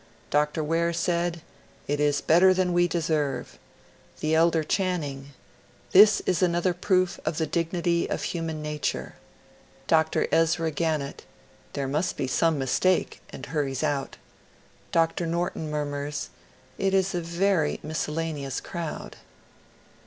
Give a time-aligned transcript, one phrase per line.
[0.31, 0.63] Dr.
[0.63, 1.41] Ware said, ^*
[1.87, 3.59] It is better than we deserve;"
[4.19, 5.25] the elder Chan ning, ^^
[5.91, 9.13] This is another proof of the dignity of human na ture;"
[9.93, 10.27] Dr.
[10.31, 11.19] Ezra Gannett,
[11.69, 14.17] ^^ There must be some mistake,'' and hurries out;
[14.91, 15.27] Dr.
[15.27, 16.31] Norton murmurs,
[16.79, 19.13] '^ It is a very miscel laneous •rowd.''